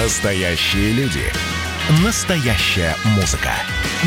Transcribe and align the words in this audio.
Настоящие 0.00 0.92
люди. 0.92 1.24
Настоящая 2.04 2.94
музыка. 3.16 3.50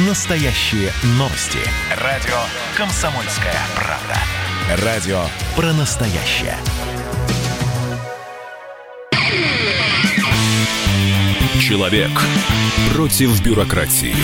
Настоящие 0.07 0.89
новости. 1.17 1.59
Радио 2.01 2.37
«Комсомольская 2.77 3.57
правда». 3.75 4.85
Радио 4.85 5.21
про 5.53 5.73
настоящее. 5.73 6.55
Человек 11.59 12.11
против 12.93 13.41
бюрократии. 13.41 14.15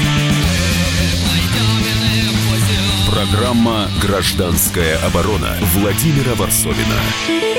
Программа 3.12 3.90
«Гражданская 4.02 4.98
оборона» 5.00 5.58
Владимира 5.74 6.34
Варсовина. 6.36 7.57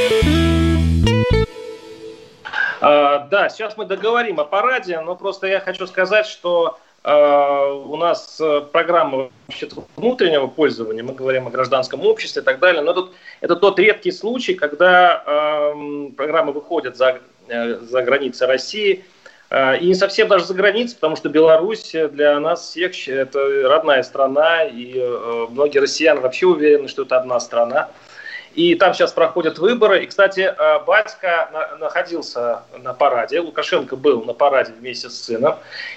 А, 2.91 3.29
да, 3.30 3.50
сейчас 3.50 3.77
мы 3.77 3.84
договорим 3.84 4.41
о 4.41 4.45
параде, 4.45 4.98
но 5.01 5.15
просто 5.15 5.47
я 5.47 5.60
хочу 5.60 5.87
сказать, 5.87 6.24
что 6.24 6.78
а, 7.05 7.70
у 7.70 7.97
нас 7.97 8.41
э, 8.41 8.62
программа 8.73 9.28
внутреннего 9.97 10.47
пользования, 10.47 11.02
мы 11.02 11.12
говорим 11.12 11.47
о 11.47 11.51
гражданском 11.51 12.06
обществе 12.06 12.41
и 12.41 12.45
так 12.47 12.61
далее, 12.61 12.80
но 12.80 12.95
тут, 12.95 13.12
это 13.42 13.56
тот 13.56 13.78
редкий 13.78 14.11
случай, 14.11 14.55
когда 14.55 15.23
э, 15.27 16.09
программы 16.16 16.52
выходят 16.52 16.97
за, 16.97 17.19
э, 17.48 17.74
за 17.74 18.02
границы 18.02 18.47
России, 18.47 19.05
и 19.50 19.86
не 19.86 19.95
совсем 19.95 20.28
даже 20.28 20.45
за 20.45 20.52
границей, 20.52 20.97
потому 20.97 21.16
что 21.16 21.30
Беларусь 21.30 21.92
для 21.92 22.39
нас 22.39 22.69
всех 22.69 23.09
это 23.09 23.69
родная 23.69 24.02
страна, 24.02 24.64
и 24.64 24.95
э, 24.95 25.47
многие 25.50 25.78
россияне 25.78 26.20
вообще 26.20 26.47
уверены, 26.47 26.89
что 26.89 27.02
это 27.02 27.19
одна 27.19 27.39
страна. 27.41 27.89
И 28.55 28.75
там 28.75 28.95
сейчас 28.95 29.12
проходят 29.12 29.59
выборы. 29.59 30.05
И, 30.05 30.07
кстати, 30.07 30.41
э, 30.41 30.79
батька 30.84 31.77
находился 31.79 32.62
на 32.79 32.95
параде, 32.95 33.41
Лукашенко 33.41 33.97
был 33.97 34.25
на 34.25 34.33
параде 34.33 34.73
вместе 34.73 35.11
с 35.11 35.20
сыном. 35.20 35.56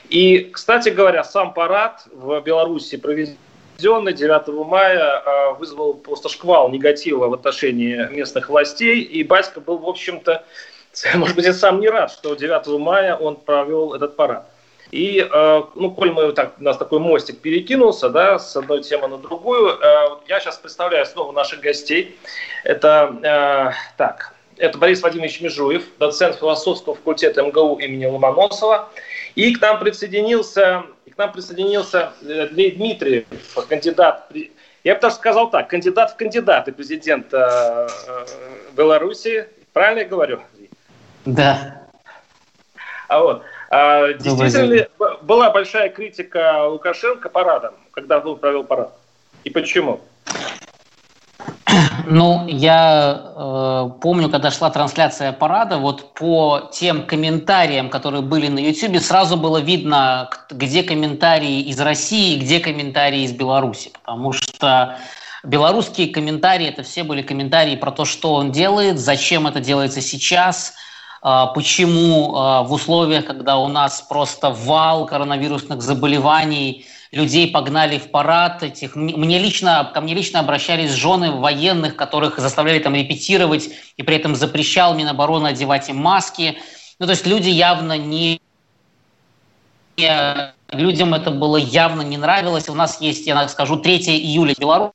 И, 0.09 0.50
кстати 0.52 0.90
говоря, 0.90 1.23
сам 1.23 1.53
парад 1.53 2.03
в 2.12 2.40
Беларуси 2.42 2.98
проведенный 2.98 4.14
9 4.14 4.48
мая 4.66 5.23
э, 5.25 5.53
вызвал 5.53 5.94
просто 5.95 6.30
шквал 6.30 6.70
негатива 6.70 7.28
в 7.28 7.34
отношении 7.34 8.08
местных 8.12 8.50
властей. 8.50 9.02
И 9.02 9.23
батька 9.23 9.59
был, 9.62 9.78
в 9.78 9.88
общем-то, 9.88 10.44
может 11.16 11.36
быть, 11.36 11.45
и 11.45 11.53
сам 11.53 11.80
не 11.80 11.90
рад, 11.90 12.12
что 12.12 12.36
9 12.36 12.80
мая 12.80 13.16
он 13.16 13.36
провел 13.38 13.94
этот 13.94 14.16
парад. 14.16 14.45
И, 14.92 15.20
э, 15.20 15.64
ну, 15.75 15.92
коль 15.92 16.11
мы 16.11 16.34
так, 16.34 16.56
у 16.59 16.64
нас 16.64 16.78
такой 16.78 17.00
мостик 17.00 17.39
перекинулся, 17.39 18.09
да, 18.09 18.38
с 18.38 18.56
одной 18.58 18.84
темы 18.84 19.08
на 19.08 19.17
другую, 19.17 19.80
э, 19.80 20.17
я 20.28 20.39
сейчас 20.42 20.58
представляю 20.58 21.06
снова 21.06 21.31
наших 21.31 21.61
гостей. 21.61 22.20
Это, 22.66 23.16
э, 23.23 23.72
так, 23.95 24.34
это 24.58 24.78
Борис 24.78 25.02
Владимирович 25.02 25.39
Межуев, 25.39 25.84
доцент 25.97 26.36
философского 26.36 26.95
факультета 26.95 27.42
МГУ 27.42 27.78
имени 27.78 28.06
Ломоносова. 28.06 28.89
И 29.36 29.56
к 29.56 29.62
нам 29.62 29.80
присоединился, 29.80 30.84
к 31.09 31.17
нам 31.17 31.31
присоединился 31.31 32.12
Дмитриев, 32.22 33.25
кандидат, 33.69 34.30
я 34.84 34.95
бы 34.95 35.02
даже 35.02 35.16
сказал 35.16 35.50
так, 35.50 35.69
кандидат 35.69 36.12
в 36.12 36.17
кандидаты 36.17 36.73
президента 36.73 37.88
Беларуси. 38.73 39.47
Правильно 39.72 40.00
я 40.00 40.06
говорю? 40.06 40.42
Да. 41.23 41.88
А 43.08 43.19
вот. 43.22 43.44
А, 43.72 44.11
действительно, 44.14 44.86
была 45.22 45.50
большая 45.50 45.89
критика 45.89 46.67
Лукашенко 46.67 47.30
парадом, 47.30 47.73
когда 47.91 48.19
он 48.19 48.38
провел 48.38 48.66
парад. 48.66 48.91
И 49.45 49.50
почему? 49.50 50.02
Ну, 52.05 52.45
я 52.50 53.31
э, 53.33 53.89
помню, 54.02 54.30
когда 54.30 54.52
шла 54.52 54.69
трансляция 54.69 55.31
парада, 55.31 55.78
вот 55.78 56.13
по 56.16 56.69
тем 56.73 57.05
комментариям, 57.05 57.89
которые 57.89 58.22
были 58.22 58.50
на 58.50 58.59
YouTube, 58.59 59.02
сразу 59.02 59.38
было 59.38 59.59
видно, 59.59 60.30
где 60.50 60.83
комментарии 60.83 61.61
из 61.61 61.80
России, 61.80 62.38
где 62.39 62.59
комментарии 62.59 63.22
из 63.22 63.31
Беларуси, 63.31 63.91
потому 63.94 64.33
что 64.33 64.97
белорусские 65.46 66.07
комментарии 66.07 66.67
это 66.67 66.84
все 66.84 67.03
были 67.03 67.22
комментарии 67.22 67.78
про 67.78 67.91
то, 67.91 68.03
что 68.03 68.34
он 68.34 68.51
делает, 68.51 69.00
зачем 69.00 69.47
это 69.47 69.62
делается 69.62 70.01
сейчас, 70.01 70.73
почему 71.22 72.36
а, 72.36 72.64
в 72.64 72.74
условиях, 72.74 73.26
когда 73.26 73.58
у 73.58 73.68
нас 73.68 74.02
просто 74.02 74.50
вал 74.50 75.06
коронавирусных 75.06 75.82
заболеваний, 75.82 76.86
людей 77.12 77.52
погнали 77.52 78.00
в 78.00 78.09
парад 78.09 78.64
этих. 78.64 78.96
Мне 78.96 79.38
лично, 79.38 79.92
ко 79.94 80.02
мне 80.02 80.16
лично 80.16 80.40
обращались 80.40 80.92
жены 80.92 81.32
военных, 81.32 81.96
которых 81.96 82.40
заставляли 82.40 82.80
там 82.80 82.96
репетировать, 82.96 83.70
и 83.98 84.04
при 84.04 84.16
этом 84.16 84.36
запрещал 84.36 84.96
Минобороны 84.96 85.48
одевать 85.48 85.90
им 85.90 85.98
маски. 85.98 86.58
Ну, 86.98 87.06
то 87.06 87.12
есть 87.12 87.28
люди 87.28 87.50
явно 87.50 87.98
не 87.98 88.42
людям 90.72 91.14
это 91.14 91.30
было 91.30 91.58
явно 91.58 92.02
не 92.02 92.18
нравилось. 92.18 92.70
У 92.70 92.74
нас 92.74 93.00
есть, 93.02 93.28
я 93.28 93.48
скажу, 93.48 93.78
3 93.78 93.98
июля 94.09 94.56
Беларусь 94.58 94.92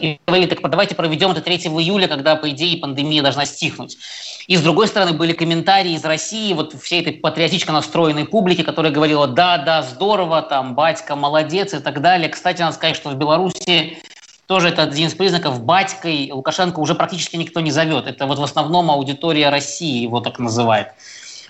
и 0.00 0.18
говорили, 0.26 0.48
так 0.48 0.60
давайте 0.70 0.94
проведем 0.94 1.30
это 1.30 1.40
3 1.40 1.56
июля, 1.56 2.08
когда, 2.08 2.36
по 2.36 2.50
идее, 2.50 2.78
пандемия 2.78 3.22
должна 3.22 3.44
стихнуть. 3.44 3.96
И, 4.46 4.56
с 4.56 4.62
другой 4.62 4.88
стороны, 4.88 5.12
были 5.12 5.32
комментарии 5.32 5.92
из 5.92 6.04
России, 6.04 6.52
вот 6.54 6.74
всей 6.80 7.02
этой 7.02 7.12
патриотично 7.12 7.72
настроенной 7.72 8.24
публики, 8.24 8.62
которая 8.62 8.92
говорила, 8.92 9.26
да, 9.26 9.58
да, 9.58 9.82
здорово, 9.82 10.42
там, 10.42 10.74
батька, 10.74 11.16
молодец 11.16 11.74
и 11.74 11.78
так 11.78 12.00
далее. 12.00 12.28
Кстати, 12.28 12.60
надо 12.60 12.74
сказать, 12.74 12.96
что 12.96 13.10
в 13.10 13.14
Беларуси 13.14 13.98
тоже 14.46 14.70
это 14.70 14.82
один 14.82 15.06
из 15.06 15.14
признаков, 15.14 15.62
батькой 15.62 16.32
Лукашенко 16.32 16.80
уже 16.80 16.96
практически 16.96 17.36
никто 17.36 17.60
не 17.60 17.70
зовет. 17.70 18.08
Это 18.08 18.26
вот 18.26 18.38
в 18.38 18.42
основном 18.42 18.90
аудитория 18.90 19.48
России 19.48 20.02
его 20.02 20.20
так 20.20 20.40
называет. 20.40 20.88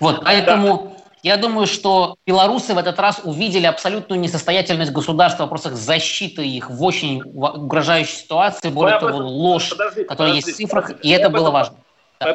Вот, 0.01 0.23
поэтому 0.23 1.00
я 1.23 1.37
думаю, 1.37 1.67
что 1.67 2.17
белорусы 2.27 2.75
в 2.75 2.79
этот 2.79 2.99
раз 2.99 3.21
увидели 3.25 3.67
абсолютную 3.67 4.21
несостоятельность 4.21 4.93
государства 4.93 5.43
в 5.43 5.47
вопросах 5.47 5.75
защиты 5.75 6.47
их 6.47 6.71
в 6.71 6.83
очень 6.83 7.23
угрожающей 7.23 8.17
ситуации, 8.17 8.71
более 8.71 8.99
того, 8.99 9.19
ложь, 9.19 9.71
подождите, 9.71 10.05
которая 10.07 10.33
подождите, 10.33 10.51
есть 10.51 10.59
в 10.59 10.63
цифрах, 10.63 10.85
подождите. 10.87 11.09
и 11.09 11.13
это 11.13 11.31
было 11.31 11.51
важно. 11.51 11.77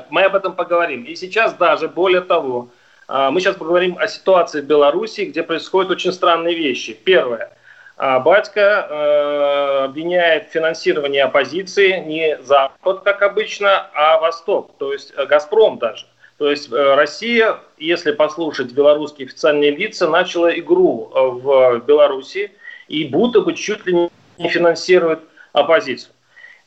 Мы 0.10 0.24
об 0.24 0.36
этом 0.36 0.54
поговорим. 0.54 1.04
И 1.04 1.16
сейчас 1.16 1.54
даже, 1.54 1.88
более 1.88 2.22
того, 2.22 2.70
а, 3.08 3.32
мы 3.32 3.40
сейчас 3.40 3.56
поговорим 3.56 3.98
о 4.00 4.08
ситуации 4.08 4.62
в 4.62 4.66
Беларуси, 4.66 5.22
где 5.22 5.44
происходят 5.44 5.92
очень 5.92 6.12
странные 6.12 6.56
вещи. 6.56 6.94
Первое. 6.94 7.52
А, 7.98 8.20
батька 8.20 8.88
э, 8.90 9.84
обвиняет 9.86 10.50
в 10.50 10.52
финансировании 10.52 11.20
оппозиции 11.20 12.00
не 12.00 12.38
Запад, 12.42 13.02
как 13.04 13.22
обычно, 13.22 13.88
а 13.94 14.20
Восток, 14.20 14.72
то 14.78 14.92
есть 14.92 15.14
э, 15.16 15.26
Газпром 15.26 15.78
даже. 15.78 16.06
То 16.38 16.50
есть 16.50 16.72
э, 16.72 16.96
Россия, 16.96 17.60
если 17.78 18.12
послушать 18.12 18.74
белорусские 18.74 19.28
официальные 19.28 19.72
лица, 19.72 20.10
начала 20.10 20.58
игру 20.60 21.12
э, 21.14 21.20
в 21.20 21.80
Беларуси 21.86 22.52
и 22.88 23.06
будто 23.06 23.42
бы 23.42 23.54
чуть 23.54 23.86
ли 23.86 24.10
не 24.38 24.50
финансирует 24.50 25.22
оппозицию. 25.54 26.12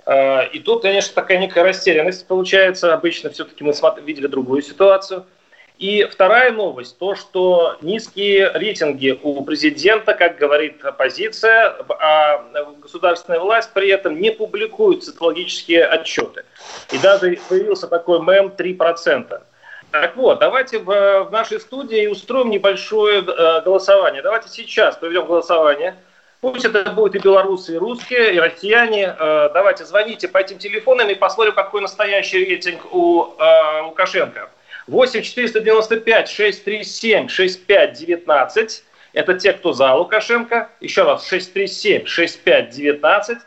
Э, 0.06 0.48
и 0.48 0.58
тут, 0.58 0.82
конечно, 0.82 1.14
такая 1.14 1.38
некая 1.38 1.64
растерянность 1.64 2.26
получается. 2.26 2.94
Обычно 2.94 3.28
все-таки 3.28 3.62
мы 3.62 3.74
видели 4.02 4.26
другую 4.26 4.62
ситуацию. 4.62 5.26
И 5.76 6.04
вторая 6.10 6.50
новость, 6.50 6.98
то, 6.98 7.14
что 7.14 7.76
низкие 7.82 8.50
рейтинги 8.52 9.16
у 9.22 9.44
президента, 9.44 10.14
как 10.14 10.36
говорит 10.36 10.84
оппозиция, 10.84 11.76
а 12.00 12.42
государственная 12.82 13.38
власть 13.38 13.70
при 13.74 13.88
этом 13.90 14.20
не 14.20 14.32
публикует 14.32 15.04
социологические 15.04 15.84
отчеты. 15.84 16.44
И 16.90 16.98
даже 16.98 17.38
появился 17.48 17.86
такой 17.86 18.18
мем 18.20 18.52
3%. 18.58 19.40
Так 19.90 20.16
вот, 20.16 20.38
давайте 20.38 20.78
в, 20.78 21.24
в 21.24 21.30
нашей 21.30 21.60
студии 21.60 22.06
устроим 22.06 22.50
небольшое 22.50 23.20
э, 23.20 23.62
голосование. 23.62 24.20
Давайте 24.22 24.48
сейчас 24.48 24.96
проведем 24.96 25.26
голосование. 25.26 25.96
Пусть 26.40 26.64
это 26.64 26.92
будут 26.92 27.16
и 27.16 27.18
белорусы, 27.18 27.74
и 27.74 27.78
русские, 27.78 28.34
и 28.34 28.38
россияне. 28.38 29.14
Э, 29.18 29.48
давайте 29.52 29.86
звоните 29.86 30.28
по 30.28 30.38
этим 30.38 30.58
телефонам 30.58 31.08
и 31.08 31.14
посмотрим, 31.14 31.54
какой 31.54 31.80
настоящий 31.80 32.44
рейтинг 32.44 32.80
у 32.92 33.34
э, 33.38 33.82
Лукашенко. 33.82 34.50
8 34.88 35.22
495 35.22 36.28
637 36.28 37.28
65 37.28 37.92
19. 37.94 38.84
Это 39.14 39.34
те, 39.38 39.54
кто 39.54 39.72
за 39.72 39.94
Лукашенко. 39.94 40.68
Еще 40.80 41.02
раз, 41.04 41.26
637 41.26 42.04
65 42.04 42.70
19 42.70 43.38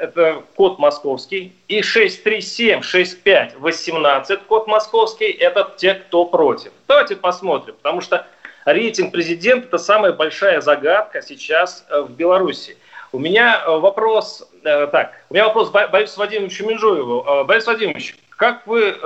это 0.00 0.42
код 0.56 0.78
московский, 0.78 1.52
и 1.68 1.80
637-65-18 1.80 4.40
код 4.46 4.66
московский, 4.66 5.30
это 5.30 5.70
те, 5.76 5.94
кто 5.94 6.26
против. 6.26 6.72
Давайте 6.88 7.16
посмотрим, 7.16 7.74
потому 7.76 8.00
что 8.00 8.26
рейтинг 8.64 9.12
президента– 9.12 9.66
это 9.68 9.78
самая 9.78 10.12
большая 10.12 10.60
загадка 10.60 11.22
сейчас 11.22 11.86
э, 11.88 12.02
в 12.02 12.10
Беларуси. 12.10 12.76
У 13.12 13.18
меня 13.18 13.62
э, 13.64 13.78
вопрос, 13.78 14.46
э, 14.64 14.88
так, 14.88 15.12
у 15.30 15.34
меня 15.34 15.46
вопрос 15.46 15.70
Борису 15.70 16.16
Владимировичу 16.16 16.66
Межуеву. 16.66 17.44
Борис 17.44 17.66
Владимирович, 17.66 18.16
как 18.30 18.66
вы, 18.66 18.96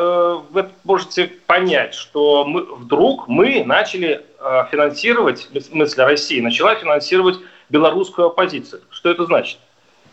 вы 0.51 0.71
можете 0.85 1.27
понять, 1.27 1.95
что 1.95 2.47
мы, 2.47 2.63
вдруг 2.63 3.29
мы 3.29 3.63
начали 3.63 4.25
финансировать, 4.71 5.51
в 5.53 5.61
смысле 5.61 6.05
России, 6.05 6.41
начала 6.41 6.75
финансировать 6.77 7.37
белорусскую 7.69 8.29
оппозицию? 8.29 8.81
Что 8.91 9.11
это 9.11 9.27
значит? 9.27 9.59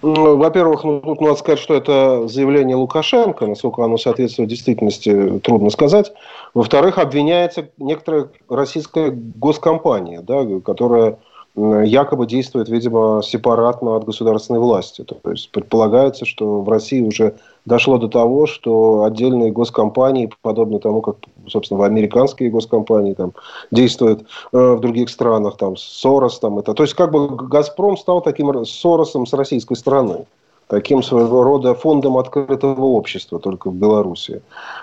Во-первых, 0.06 0.84
ну, 0.84 1.02
тут 1.02 1.20
надо 1.20 1.36
сказать, 1.36 1.58
что 1.58 1.74
это 1.74 2.28
заявление 2.28 2.76
Лукашенко, 2.76 3.48
насколько 3.48 3.84
оно 3.84 3.98
соответствует 3.98 4.50
действительности, 4.50 5.40
трудно 5.40 5.72
сказать. 5.72 6.14
Во-вторых, 6.54 7.00
обвиняется 7.00 7.70
некоторая 7.80 8.30
российская 8.48 9.10
госкомпания, 9.10 10.22
да, 10.22 10.46
которая 10.64 11.18
якобы 11.56 12.28
действует, 12.28 12.68
видимо, 12.68 13.22
сепаратно 13.24 13.96
от 13.96 14.06
государственной 14.06 14.60
власти. 14.60 15.04
То 15.04 15.32
есть 15.32 15.52
предполагается, 15.52 16.26
что 16.26 16.62
в 16.62 16.70
России 16.70 17.02
уже 17.02 17.36
дошло 17.66 17.98
до 17.98 18.10
того, 18.10 18.46
что 18.46 19.04
отдельные 19.04 19.52
госкомпании, 19.52 20.30
подобно 20.42 20.80
тому, 20.80 21.02
как, 21.02 21.16
собственно, 21.48 21.86
американские 21.86 22.50
госкомпании 22.50 23.14
там, 23.14 23.32
действуют 23.72 24.26
э, 24.52 24.74
в 24.74 24.80
других 24.82 25.10
странах, 25.10 25.56
там, 25.58 25.78
Сорос, 25.78 26.40
там, 26.40 26.60
это. 26.60 26.74
То 26.74 26.84
есть, 26.84 26.94
как 26.94 27.12
бы 27.12 27.28
«Газпром» 27.30 27.98
стал 27.98 28.22
таким 28.22 28.66
Соросом 28.66 29.26
с 29.26 29.34
российской 29.34 29.76
стороны 29.76 30.26
таким 30.68 31.04
своего 31.04 31.44
рода 31.44 31.76
фондом 31.76 32.18
открытого 32.18 32.86
общества 32.86 33.40
только 33.40 33.70
в 33.70 33.76
Беларуси. 33.76 34.42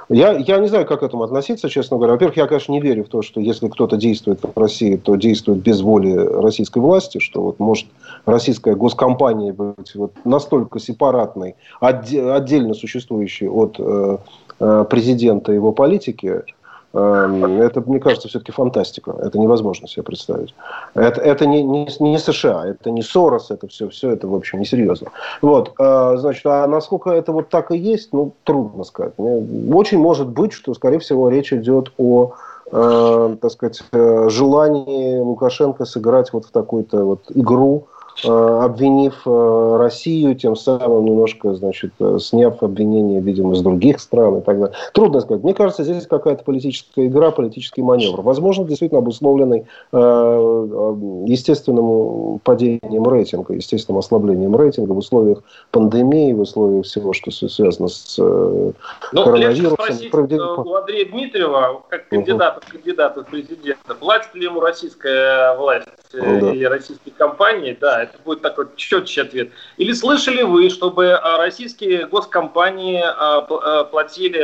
Я, 0.08 0.32
я 0.32 0.58
не 0.58 0.68
знаю, 0.68 0.86
как 0.86 1.00
к 1.00 1.02
этому 1.02 1.24
относиться, 1.24 1.68
честно 1.68 1.96
говоря. 1.96 2.12
Во-первых, 2.12 2.36
я, 2.36 2.46
конечно, 2.46 2.72
не 2.72 2.80
верю 2.80 3.04
в 3.04 3.08
то, 3.08 3.22
что 3.22 3.40
если 3.40 3.68
кто-то 3.68 3.96
действует 3.96 4.40
в 4.42 4.58
России, 4.58 4.96
то 4.96 5.16
действует 5.16 5.60
без 5.60 5.80
воли 5.80 6.14
российской 6.14 6.78
власти, 6.78 7.18
что 7.18 7.42
вот 7.42 7.58
может 7.58 7.86
российская 8.26 8.76
госкомпания 8.76 9.52
быть 9.52 9.94
вот 9.94 10.12
настолько 10.24 10.78
сепаратной, 10.78 11.56
отдельно 11.80 12.74
существующей 12.74 13.48
от 13.48 13.76
э, 13.78 14.18
э, 14.60 14.84
президента 14.88 15.52
его 15.52 15.72
политики, 15.72 16.42
это, 16.92 17.82
мне 17.86 18.00
кажется, 18.00 18.28
все-таки 18.28 18.52
фантастика. 18.52 19.14
Это 19.18 19.38
невозможно 19.38 19.88
себе 19.88 20.02
представить. 20.02 20.54
Это, 20.94 21.20
это 21.20 21.46
не, 21.46 21.62
не, 21.62 21.88
не 22.00 22.18
США, 22.18 22.66
это 22.66 22.90
не 22.90 23.02
Сорос, 23.02 23.50
это 23.50 23.66
все, 23.68 23.88
все 23.88 24.10
это, 24.10 24.28
в 24.28 24.34
общем, 24.34 24.60
несерьезно. 24.60 25.08
Вот, 25.40 25.72
э, 25.78 26.16
значит, 26.18 26.44
а 26.46 26.66
насколько 26.66 27.10
это 27.10 27.32
вот 27.32 27.48
так 27.48 27.70
и 27.70 27.78
есть, 27.78 28.12
ну, 28.12 28.32
трудно 28.44 28.84
сказать. 28.84 29.14
Очень 29.18 29.98
может 29.98 30.28
быть, 30.28 30.52
что, 30.52 30.74
скорее 30.74 30.98
всего, 30.98 31.28
речь 31.30 31.52
идет 31.52 31.92
о 31.98 32.32
э, 32.70 33.36
так 33.40 33.50
сказать, 33.50 33.82
э, 33.92 34.28
желании 34.28 35.18
Лукашенко 35.18 35.84
сыграть 35.84 36.32
вот 36.32 36.46
в 36.46 36.50
такую-то 36.50 37.04
вот 37.04 37.20
игру, 37.34 37.86
обвинив 38.24 39.22
э, 39.26 39.76
Россию, 39.78 40.34
тем 40.34 40.56
самым 40.56 41.04
немножко, 41.04 41.54
значит, 41.54 41.92
э, 41.98 42.18
сняв 42.20 42.62
обвинения, 42.62 43.20
видимо, 43.20 43.54
с 43.54 43.62
других 43.62 44.00
стран 44.00 44.38
и 44.38 44.40
так 44.42 44.58
далее. 44.58 44.74
Трудно 44.92 45.20
сказать. 45.20 45.42
Мне 45.42 45.54
кажется, 45.54 45.84
здесь 45.84 46.06
какая-то 46.06 46.44
политическая 46.44 47.06
игра, 47.06 47.30
политический 47.30 47.82
маневр. 47.82 48.22
Возможно, 48.22 48.64
действительно 48.64 49.00
обусловленный 49.00 49.66
естественным 49.92 52.38
падением 52.40 53.08
рейтинга, 53.08 53.54
естественным 53.54 53.98
ослаблением 53.98 54.56
рейтинга 54.56 54.92
в 54.92 54.98
условиях 54.98 55.42
пандемии, 55.70 56.32
в 56.32 56.40
условиях 56.40 56.84
всего, 56.84 57.12
что 57.12 57.30
связано 57.30 57.88
с 57.88 58.18
ну, 58.18 58.74
коронавирусом. 59.12 59.74
спросить 59.74 60.10
Проведение... 60.10 60.46
у 60.46 60.74
Андрея 60.74 61.06
Дмитриева, 61.06 61.82
как 61.88 62.08
кандидата, 62.08 62.58
угу. 62.58 62.66
кандидата 62.72 63.22
в 63.22 63.26
президента, 63.26 63.94
платит 63.94 64.34
ли 64.34 64.44
ему 64.44 64.60
российская 64.60 65.56
власть 65.56 65.88
да. 66.20 66.52
или 66.52 66.64
российские 66.64 67.14
компании, 67.14 67.76
да, 67.80 68.02
это 68.02 68.18
будет 68.24 68.42
такой 68.42 68.66
четче 68.76 69.22
ответ. 69.22 69.50
Или 69.76 69.92
слышали 69.92 70.42
вы, 70.42 70.70
чтобы 70.70 71.12
а, 71.12 71.38
российские 71.38 72.06
госкомпании 72.06 73.02
а, 73.04 73.84
платили 73.84 74.40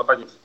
оппозиции? 0.00 0.38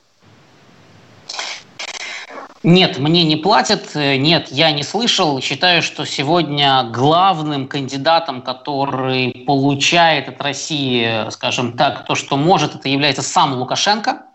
Нет, 2.62 2.98
мне 2.98 3.24
не 3.24 3.36
платят. 3.36 3.94
Нет, 3.94 4.48
я 4.50 4.70
не 4.70 4.82
слышал. 4.82 5.40
Считаю, 5.40 5.80
что 5.80 6.04
сегодня 6.04 6.84
главным 6.92 7.66
кандидатом, 7.66 8.42
который 8.42 9.44
получает 9.46 10.28
от 10.28 10.42
России, 10.42 11.30
скажем 11.30 11.72
так, 11.72 12.04
то, 12.04 12.14
что 12.14 12.36
может, 12.36 12.74
это 12.74 12.88
является 12.90 13.22
сам 13.22 13.54
Лукашенко. 13.54 14.26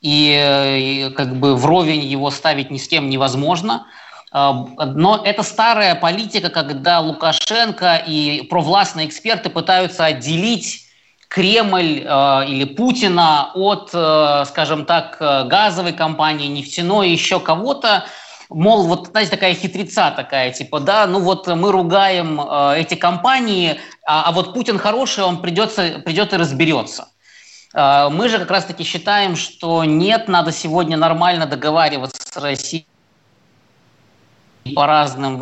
И, 0.00 1.08
и 1.08 1.14
как 1.16 1.34
бы 1.36 1.56
вровень 1.56 2.04
его 2.04 2.30
ставить 2.30 2.70
ни 2.70 2.78
с 2.78 2.86
кем 2.86 3.10
невозможно. 3.10 3.86
Но 4.36 5.22
это 5.24 5.42
старая 5.42 5.94
политика, 5.94 6.50
когда 6.50 7.00
Лукашенко 7.00 8.02
и 8.06 8.42
провластные 8.42 9.06
эксперты 9.06 9.48
пытаются 9.48 10.04
отделить 10.04 10.82
Кремль 11.28 12.02
э, 12.04 12.44
или 12.46 12.64
Путина 12.64 13.50
от, 13.54 13.90
э, 13.92 14.44
скажем 14.46 14.84
так, 14.84 15.16
газовой 15.18 15.92
компании, 15.92 16.48
нефтяной, 16.48 17.10
еще 17.10 17.40
кого-то. 17.40 18.04
Мол, 18.48 18.86
вот, 18.86 19.08
знаете, 19.08 19.30
такая 19.32 19.54
хитреца 19.54 20.12
такая, 20.12 20.52
типа, 20.52 20.78
да, 20.78 21.06
ну 21.06 21.20
вот 21.20 21.48
мы 21.48 21.72
ругаем 21.72 22.40
э, 22.40 22.80
эти 22.80 22.94
компании, 22.94 23.80
а, 24.06 24.28
а 24.28 24.32
вот 24.32 24.54
Путин 24.54 24.78
хороший, 24.78 25.24
он 25.24 25.42
придется, 25.42 26.00
придет 26.04 26.32
и 26.32 26.36
разберется. 26.36 27.08
Э, 27.74 28.08
мы 28.08 28.28
же 28.28 28.38
как 28.38 28.50
раз-таки 28.50 28.84
считаем, 28.84 29.34
что 29.34 29.84
нет, 29.84 30.28
надо 30.28 30.52
сегодня 30.52 30.96
нормально 30.96 31.46
договариваться 31.46 32.22
с 32.22 32.36
Россией 32.36 32.86
по 34.74 34.86
разным 34.86 35.38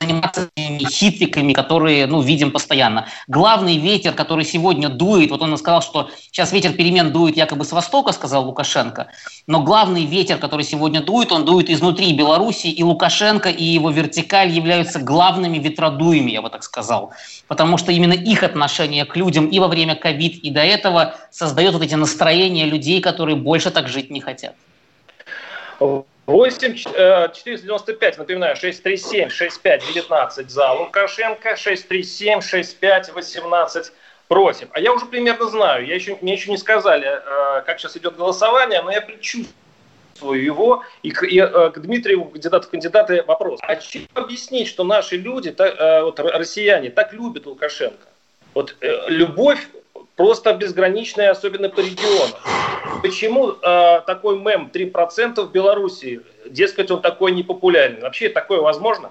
заниматься 0.00 0.48
хитриками, 0.56 1.52
которые, 1.52 2.06
ну, 2.06 2.20
видим 2.20 2.50
постоянно. 2.50 3.06
Главный 3.28 3.78
ветер, 3.78 4.12
который 4.12 4.44
сегодня 4.44 4.88
дует, 4.88 5.30
вот 5.30 5.42
он 5.42 5.56
сказал, 5.56 5.82
что 5.82 6.10
сейчас 6.30 6.52
ветер 6.52 6.72
перемен 6.72 7.12
дует 7.12 7.36
якобы 7.36 7.64
с 7.64 7.72
востока, 7.72 8.12
сказал 8.12 8.46
Лукашенко, 8.46 9.08
но 9.46 9.62
главный 9.62 10.04
ветер, 10.04 10.38
который 10.38 10.64
сегодня 10.64 11.00
дует, 11.00 11.32
он 11.32 11.44
дует 11.44 11.70
изнутри 11.70 12.12
Беларуси, 12.12 12.66
и 12.66 12.82
Лукашенко 12.82 13.50
и 13.50 13.64
его 13.64 13.90
вертикаль 13.90 14.50
являются 14.50 14.98
главными 14.98 15.58
ветродуями, 15.58 16.32
я 16.32 16.42
бы 16.42 16.50
так 16.50 16.62
сказал. 16.62 17.12
Потому 17.48 17.78
что 17.78 17.92
именно 17.92 18.12
их 18.12 18.42
отношение 18.42 19.04
к 19.04 19.16
людям 19.16 19.46
и 19.46 19.58
во 19.58 19.68
время 19.68 19.94
ковид, 19.94 20.36
и 20.44 20.50
до 20.50 20.60
этого 20.60 21.14
создает 21.30 21.72
вот 21.74 21.82
эти 21.82 21.94
настроения 21.94 22.64
людей, 22.66 23.00
которые 23.00 23.36
больше 23.36 23.70
так 23.70 23.88
жить 23.88 24.10
не 24.10 24.20
хотят. 24.20 24.54
8 26.26 26.74
495, 26.74 28.14
э, 28.14 28.18
напоминаю, 28.18 28.56
637 28.56 29.30
65 29.30 29.86
19 29.86 30.50
за 30.50 30.72
Лукашенко, 30.72 31.56
637 31.56 32.40
65 32.40 33.14
18 33.14 33.92
против. 34.26 34.68
А 34.72 34.80
я 34.80 34.92
уже 34.92 35.06
примерно 35.06 35.46
знаю, 35.46 35.86
я 35.86 35.94
еще, 35.94 36.18
мне 36.20 36.32
еще 36.32 36.50
не 36.50 36.58
сказали, 36.58 37.06
э, 37.06 37.62
как 37.64 37.78
сейчас 37.78 37.96
идет 37.96 38.16
голосование, 38.16 38.82
но 38.82 38.90
я 38.90 39.00
предчувствую 39.00 40.42
его. 40.42 40.82
И 41.04 41.12
к, 41.12 41.22
и, 41.22 41.38
э, 41.38 41.70
к 41.70 41.78
Дмитрию, 41.78 42.24
кандидату 42.24 42.66
в 42.66 42.70
кандидаты, 42.70 43.22
вопрос. 43.22 43.60
А 43.62 43.76
чем 43.76 44.02
объяснить, 44.14 44.66
что 44.66 44.82
наши 44.82 45.16
люди, 45.16 45.54
вот, 46.02 46.18
россияне, 46.18 46.90
так 46.90 47.12
любят 47.12 47.46
Лукашенко? 47.46 48.08
Вот 48.54 48.74
любовь 49.06 49.68
просто 50.16 50.54
безграничная, 50.54 51.30
особенно 51.30 51.68
по 51.68 51.80
регионам. 51.80 52.34
Почему 53.02 53.50
э, 53.50 54.00
такой 54.06 54.38
мем 54.38 54.70
3% 54.72 55.44
в 55.44 55.52
Беларуси? 55.52 56.22
Дескать, 56.48 56.90
он 56.90 57.00
такой 57.02 57.32
непопулярный. 57.32 58.00
Вообще 58.00 58.28
такое 58.28 58.60
возможно? 58.60 59.10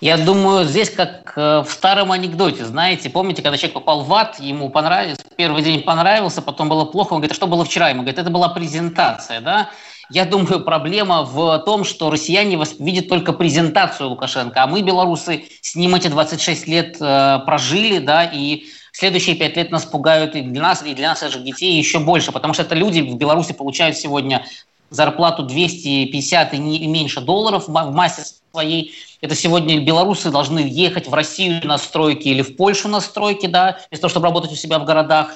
Я 0.00 0.18
думаю, 0.18 0.66
здесь 0.66 0.90
как 0.90 1.32
э, 1.36 1.62
в 1.66 1.70
старом 1.70 2.12
анекдоте, 2.12 2.66
знаете, 2.66 3.08
помните, 3.08 3.40
когда 3.40 3.56
человек 3.56 3.74
попал 3.74 4.02
в 4.02 4.12
ад, 4.12 4.38
ему 4.40 4.68
понравилось, 4.68 5.18
первый 5.36 5.62
день 5.62 5.82
понравился, 5.82 6.42
потом 6.42 6.68
было 6.68 6.84
плохо, 6.84 7.14
он 7.14 7.20
говорит, 7.20 7.32
а 7.32 7.34
что 7.34 7.46
было 7.46 7.64
вчера? 7.64 7.88
Ему 7.88 8.02
говорит, 8.02 8.18
это 8.18 8.28
была 8.28 8.50
презентация, 8.50 9.40
да? 9.40 9.70
Я 10.10 10.26
думаю, 10.26 10.62
проблема 10.64 11.22
в 11.22 11.58
том, 11.60 11.84
что 11.84 12.10
россияне 12.10 12.62
видят 12.78 13.08
только 13.08 13.32
презентацию 13.32 14.10
Лукашенко, 14.10 14.62
а 14.62 14.66
мы, 14.66 14.82
белорусы, 14.82 15.46
с 15.62 15.74
ним 15.74 15.94
эти 15.94 16.08
26 16.08 16.68
лет 16.68 16.96
э, 17.00 17.38
прожили, 17.46 17.98
да, 17.98 18.24
и 18.24 18.66
следующие 18.96 19.36
пять 19.36 19.56
лет 19.56 19.70
нас 19.70 19.84
пугают 19.84 20.34
и 20.36 20.40
для 20.40 20.62
нас, 20.62 20.82
и 20.82 20.94
для 20.94 21.10
наших 21.10 21.44
детей 21.44 21.76
еще 21.76 21.98
больше, 21.98 22.32
потому 22.32 22.54
что 22.54 22.62
это 22.62 22.74
люди 22.74 23.00
в 23.00 23.14
Беларуси 23.16 23.52
получают 23.52 23.96
сегодня 23.96 24.46
зарплату 24.88 25.42
250 25.42 26.54
и, 26.54 26.58
не, 26.58 26.86
меньше 26.86 27.20
долларов 27.20 27.68
в 27.68 27.90
массе 27.90 28.24
своей. 28.52 28.94
Это 29.20 29.34
сегодня 29.34 29.80
белорусы 29.80 30.30
должны 30.30 30.60
ехать 30.60 31.08
в 31.08 31.14
Россию 31.14 31.60
на 31.64 31.76
стройки 31.76 32.28
или 32.28 32.40
в 32.40 32.56
Польшу 32.56 32.88
на 32.88 33.00
стройки, 33.00 33.46
да, 33.46 33.80
вместо 33.90 34.02
того, 34.02 34.10
чтобы 34.10 34.26
работать 34.26 34.52
у 34.52 34.56
себя 34.56 34.78
в 34.78 34.86
городах. 34.86 35.32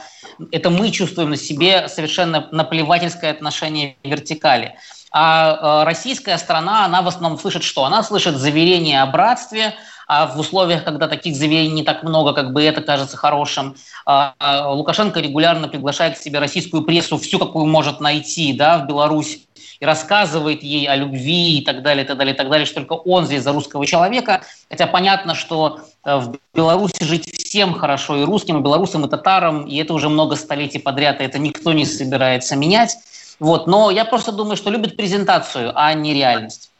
Это 0.53 0.71
мы 0.71 0.91
чувствуем 0.91 1.31
на 1.31 1.37
себе 1.37 1.89
совершенно 1.89 2.49
наплевательское 2.53 3.31
отношение 3.31 3.97
вертикали. 4.05 4.77
А 5.13 5.83
э, 5.83 5.85
российская 5.85 6.39
страна, 6.39 6.85
она 6.85 7.03
в 7.03 7.09
основном 7.09 7.39
слышит 7.39 7.65
что? 7.65 7.85
Она 7.85 8.03
слышит 8.03 8.37
заверения 8.37 9.03
о 9.03 9.07
братстве, 9.07 9.75
а 10.07 10.27
в 10.27 10.39
условиях, 10.39 10.85
когда 10.85 11.07
таких 11.07 11.37
заверений 11.37 11.73
не 11.73 11.83
так 11.85 12.03
много, 12.03 12.33
как 12.33 12.53
бы 12.53 12.65
это 12.65 12.81
кажется 12.83 13.17
хорошим, 13.17 13.77
а, 14.05 14.35
а, 14.41 14.73
Лукашенко 14.73 15.21
регулярно 15.21 15.69
приглашает 15.69 16.19
к 16.19 16.21
себе 16.21 16.41
российскую 16.41 16.83
прессу, 16.83 17.17
всю, 17.17 17.39
какую 17.39 17.67
может 17.67 18.01
найти 18.01 18.53
да, 18.53 18.79
в 18.79 18.89
Беларусь, 18.89 19.39
и 19.79 19.85
рассказывает 19.85 20.63
ей 20.63 20.87
о 20.89 20.97
любви 20.97 21.59
и 21.59 21.65
так 21.65 21.83
далее, 21.83 22.05
и 22.05 22.07
так 22.07 22.19
далее, 22.19 22.35
и 22.35 22.37
так 22.37 22.51
далее, 22.51 22.67
что 22.67 22.77
только 22.77 22.95
он 22.95 23.27
здесь 23.27 23.43
за 23.43 23.53
русского 23.53 23.87
человека. 23.87 24.43
Хотя 24.69 24.87
понятно, 24.87 25.35
что 25.35 25.81
э, 26.05 26.17
в 26.17 26.37
Беларуси 26.55 27.03
жить 27.03 27.33
всем 27.33 27.75
хорошо, 27.75 28.17
и 28.17 28.25
русским, 28.25 28.59
и 28.59 28.63
белорусам, 28.63 29.07
и 29.07 29.09
татарам, 29.09 29.65
и 29.65 29.77
это 29.77 29.95
уже 29.95 30.09
много 30.09 30.37
столетий 30.37 30.81
подряд, 30.81 31.21
и 31.21 31.25
это 31.25 31.39
никто 31.39 31.73
не 31.73 31.87
собирается 31.87 32.57
менять. 32.57 32.97
Вот. 33.41 33.67
Но 33.67 33.91
я 33.91 34.05
просто 34.05 34.33
думаю, 34.33 34.57
что 34.57 34.71
любят 34.71 34.97
презентацию, 34.97 35.73
а 35.75 35.93
не 35.95 36.15
реальность. 36.15 36.71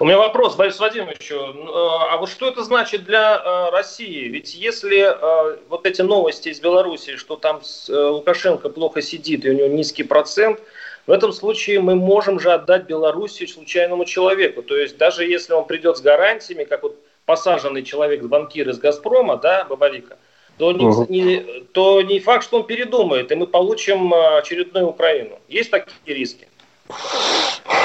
У 0.00 0.04
меня 0.04 0.18
вопрос, 0.18 0.56
Борис 0.56 0.78
Владимирович, 0.78 1.30
э, 1.30 1.36
а 1.36 2.16
вот 2.16 2.28
что 2.30 2.48
это 2.48 2.64
значит 2.64 3.04
для 3.04 3.36
э, 3.36 3.70
России? 3.70 4.28
Ведь 4.28 4.54
если 4.54 5.02
э, 5.02 5.58
вот 5.68 5.86
эти 5.86 6.02
новости 6.02 6.48
из 6.48 6.60
Беларуси, 6.60 7.16
что 7.16 7.36
там 7.36 7.60
Лукашенко 7.88 8.70
плохо 8.70 9.02
сидит 9.02 9.44
и 9.44 9.50
у 9.50 9.52
него 9.52 9.68
низкий 9.68 10.02
процент, 10.02 10.60
в 11.06 11.10
этом 11.10 11.32
случае 11.32 11.80
мы 11.80 11.94
можем 11.94 12.40
же 12.40 12.52
отдать 12.52 12.84
Белоруссию 12.86 13.48
случайному 13.48 14.04
человеку. 14.06 14.62
То 14.62 14.76
есть 14.76 14.96
даже 14.96 15.24
если 15.24 15.52
он 15.52 15.66
придет 15.66 15.98
с 15.98 16.00
гарантиями, 16.00 16.64
как 16.64 16.82
вот 16.82 16.96
посаженный 17.26 17.82
человек, 17.82 18.22
банкир 18.22 18.68
из 18.70 18.78
«Газпрома», 18.78 19.36
да, 19.36 19.64
Бабарика, 19.64 20.16
то 20.56 20.72
не, 20.72 20.86
угу. 20.86 21.06
не, 21.08 21.44
то 21.72 22.02
не 22.02 22.20
факт, 22.20 22.44
что 22.44 22.58
он 22.58 22.64
передумает, 22.64 23.32
и 23.32 23.34
мы 23.34 23.46
получим 23.46 24.12
очередную 24.14 24.88
Украину. 24.88 25.38
Есть 25.48 25.70
такие 25.70 26.16
риски? 26.16 26.48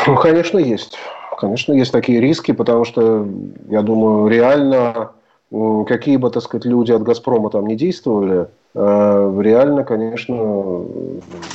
Ну, 0.07 0.15
конечно, 0.15 0.59
есть. 0.59 0.97
Конечно, 1.38 1.73
есть 1.73 1.91
такие 1.91 2.19
риски, 2.19 2.51
потому 2.51 2.83
что, 2.83 3.25
я 3.69 3.81
думаю, 3.81 4.27
реально, 4.27 5.11
какие 5.88 6.17
бы, 6.17 6.29
так 6.29 6.43
сказать, 6.43 6.65
люди 6.65 6.91
от 6.91 7.01
«Газпрома» 7.01 7.49
там 7.49 7.65
не 7.65 7.75
действовали, 7.75 8.47
э, 8.75 9.41
реально, 9.41 9.85
конечно, 9.85 10.85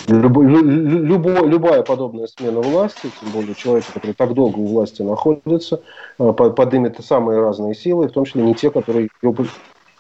любо, 0.09 0.43
любо, 0.43 1.45
любая 1.45 1.83
подобная 1.83 2.27
смена 2.27 2.61
власти, 2.61 3.11
тем 3.21 3.31
более 3.33 3.55
человека, 3.55 3.89
который 3.93 4.15
так 4.15 4.33
долго 4.33 4.59
у 4.59 4.67
власти 4.67 5.03
находится, 5.03 5.83
э, 6.19 6.33
подымет 6.33 6.97
самые 7.05 7.41
разные 7.41 7.75
силы, 7.75 8.09
в 8.09 8.13
том 8.13 8.25
числе 8.25 8.43
не 8.43 8.55
те, 8.55 8.71
которые 8.71 9.11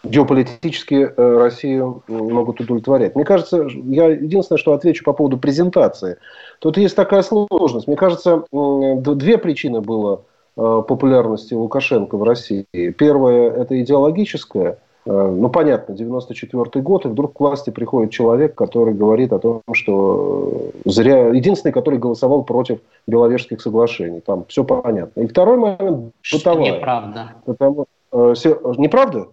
геополитически 0.04 1.12
э, 1.16 1.38
Россию 1.38 2.02
могут 2.08 2.61
удовлетворять. 2.61 3.14
Мне 3.14 3.25
кажется, 3.25 3.66
я 3.84 4.08
единственное, 4.08 4.58
что 4.58 4.73
отвечу 4.73 5.04
по 5.04 5.12
поводу 5.12 5.38
презентации. 5.38 6.18
Тут 6.58 6.76
есть 6.76 6.94
такая 6.94 7.23
сложность. 7.23 7.87
Мне 7.87 7.96
кажется, 7.96 8.44
две 8.52 9.38
причины 9.38 9.80
было 9.80 10.23
э, 10.56 10.82
популярности 10.87 11.54
Лукашенко 11.54 12.16
в 12.16 12.23
России. 12.23 12.66
Первая– 12.73 13.50
это 13.56 13.80
идеологическая. 13.80 14.78
Э, 15.06 15.34
ну, 15.37 15.49
понятно, 15.49 15.94
94 15.94 16.82
год, 16.82 17.06
и 17.06 17.08
вдруг 17.08 17.34
к 17.34 17.40
власти 17.40 17.70
приходит 17.70 18.11
человек, 18.11 18.54
который 18.54 18.94
говорит 18.94 19.32
о 19.32 19.38
том, 19.38 19.62
что 19.73 20.70
зря... 20.84 21.28
Единственный, 21.28 21.73
который 21.73 21.99
голосовал 21.99 22.44
против 22.44 22.80
Беловежских 23.06 23.61
соглашений. 23.61 24.20
Там 24.20 24.44
все 24.49 24.64
понятно. 24.64 25.20
И 25.20 25.26
второй 25.26 25.56
момент– 25.56 26.12
бытовая. 26.32 26.76
Неправда. 26.76 27.32
Потому... 27.44 27.87
Неправда? 28.12 29.26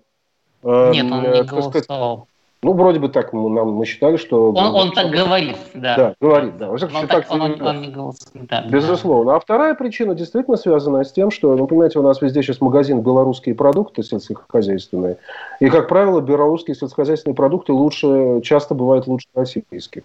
Нет, 0.63 1.11
он 1.11 1.31
не 1.31 1.43
голосовал. 1.43 2.27
Ну, 2.63 2.73
вроде 2.73 2.99
бы 2.99 3.09
так 3.09 3.33
мы, 3.33 3.49
нам, 3.49 3.71
мы 3.71 3.87
считали, 3.87 4.17
что... 4.17 4.51
Он, 4.51 4.75
он 4.75 4.91
так 4.91 5.09
говорит, 5.09 5.57
да. 5.73 5.95
Да, 5.95 6.13
говорит, 6.21 6.57
да. 6.57 6.67
Во 6.67 6.77
всяком 6.77 7.07
так, 7.07 7.25
он, 7.31 7.41
он, 7.41 7.61
он 7.61 7.81
не 7.81 7.87
голосует, 7.87 8.45
да. 8.45 8.61
Безусловно. 8.69 9.35
А 9.35 9.39
вторая 9.39 9.73
причина 9.73 10.13
действительно 10.13 10.57
связана 10.57 11.03
с 11.03 11.11
тем, 11.11 11.31
что, 11.31 11.55
ну, 11.55 11.65
понимаете, 11.65 11.97
у 11.97 12.03
нас 12.03 12.21
везде 12.21 12.43
сейчас 12.43 12.61
магазин 12.61 13.01
белорусские 13.01 13.55
продукты 13.55 14.03
сельскохозяйственные. 14.03 15.17
И, 15.59 15.69
как 15.69 15.87
правило, 15.87 16.21
белорусские 16.21 16.75
сельскохозяйственные 16.75 17.35
продукты 17.35 17.73
лучше, 17.73 18.41
часто 18.43 18.75
бывают 18.75 19.07
лучше 19.07 19.25
российских. 19.33 20.03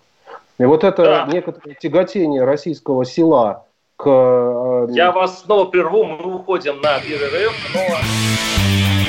И 0.59 0.65
вот 0.65 0.83
это 0.83 1.05
да. 1.05 1.29
некоторое 1.31 1.75
тяготение 1.75 2.45
российского 2.45 3.05
села 3.05 3.65
к... 3.97 4.07
Э, 4.09 4.87
Я 4.93 5.13
вас 5.13 5.43
снова 5.43 5.67
прерву, 5.67 6.05
мы 6.05 6.37
уходим 6.37 6.81
на 6.81 6.99
перерыв, 7.01 7.53
но... 7.75 9.06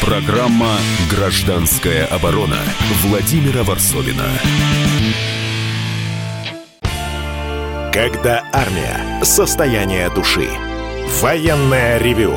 Программа 0.00 0.76
«Гражданская 1.10 2.06
оборона» 2.06 2.58
Владимира 3.02 3.62
Варсовина. 3.62 4.24
Когда 7.92 8.44
армия. 8.52 9.22
Состояние 9.22 10.10
души. 10.10 10.48
Военное 11.20 11.98
ревю 11.98 12.36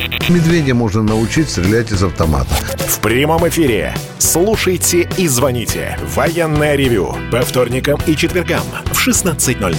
Медведя 0.31 0.73
можно 0.73 1.03
научить 1.03 1.49
стрелять 1.49 1.91
из 1.91 2.01
автомата. 2.03 2.55
В 2.77 2.99
прямом 3.01 3.45
эфире. 3.49 3.93
Слушайте 4.17 5.09
и 5.17 5.27
звоните. 5.27 5.99
Военное 6.15 6.75
ревю. 6.75 7.17
По 7.33 7.41
вторникам 7.41 7.99
и 8.07 8.15
четвергам 8.15 8.63
в 8.85 9.07
16.00. 9.07 9.73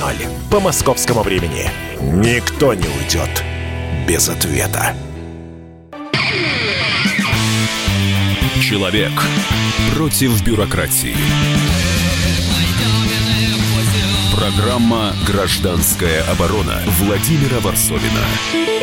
По 0.50 0.60
московскому 0.60 1.22
времени. 1.22 1.70
Никто 2.00 2.74
не 2.74 2.84
уйдет 2.84 3.42
без 4.06 4.28
ответа. 4.28 4.94
Человек 8.60 9.12
против 9.94 10.44
бюрократии. 10.44 11.16
Программа 14.36 15.14
«Гражданская 15.26 16.24
оборона» 16.24 16.82
Владимира 16.98 17.60
Варсовина. 17.60 18.81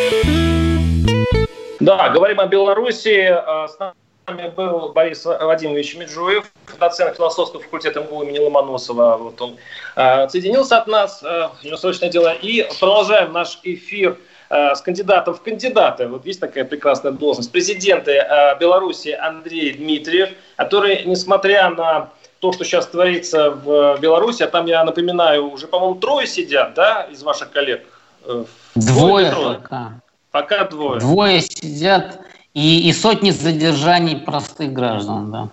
Да, 1.89 2.09
говорим 2.09 2.39
о 2.39 2.45
Беларуси. 2.45 3.25
А, 3.31 3.67
с 3.67 3.79
нами 3.79 4.49
был 4.49 4.89
Борис 4.89 5.25
Владимирович 5.25 5.95
Меджуев, 5.95 6.45
доцент 6.79 7.15
философского 7.15 7.63
факультета 7.63 8.01
МГУ 8.01 8.21
имени 8.21 8.37
Ломоносова. 8.37 9.17
Вот 9.17 9.41
он 9.41 9.57
а, 9.95 10.25
отсоединился 10.25 10.77
от 10.77 10.85
нас, 10.85 11.23
а, 11.23 11.51
у 11.63 11.65
него 11.65 11.77
срочное 11.77 12.11
дело. 12.11 12.31
И 12.33 12.63
продолжаем 12.79 13.33
наш 13.33 13.59
эфир 13.63 14.19
с 14.51 14.81
кандидатом 14.81 15.33
в 15.33 15.41
кандидаты. 15.41 16.07
Вот 16.07 16.27
есть 16.27 16.39
такая 16.39 16.63
прекрасная 16.63 17.11
должность. 17.11 17.51
Президента 17.51 18.55
Беларуси 18.59 19.09
Андрей 19.09 19.73
Дмитриев, 19.73 20.29
который, 20.57 21.05
несмотря 21.05 21.71
на 21.71 22.09
то, 22.39 22.51
что 22.51 22.63
сейчас 22.65 22.85
творится 22.85 23.49
в 23.49 23.97
Беларуси, 23.99 24.43
а 24.43 24.47
там, 24.47 24.67
я 24.67 24.83
напоминаю, 24.83 25.51
уже, 25.51 25.65
по-моему, 25.65 25.95
трое 25.95 26.27
сидят, 26.27 26.75
да, 26.75 27.07
из 27.11 27.23
ваших 27.23 27.51
коллег? 27.51 27.83
Э, 28.25 28.43
двое, 28.75 29.31
двое 29.31 29.57
пока. 29.57 29.93
Пока 30.31 30.65
двое. 30.65 30.99
Двое 30.99 31.41
сидят 31.41 32.19
и, 32.53 32.87
и 32.87 32.93
сотни 32.93 33.31
задержаний 33.31 34.15
простых 34.15 34.73
граждан, 34.73 35.31
да. 35.31 35.49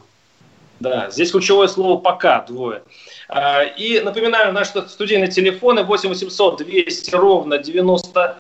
Да, 0.78 1.10
здесь 1.10 1.30
ключевое 1.30 1.68
слово 1.68 1.98
«пока» 1.98 2.42
двое. 2.42 2.82
А, 3.28 3.62
и 3.62 4.00
напоминаю, 4.00 4.52
наши 4.52 4.72
студийные 4.88 5.30
телефоны 5.30 5.84
8 5.84 6.10
800 6.10 6.58
200 6.58 7.14
ровно 7.14 7.56
90 7.56 8.36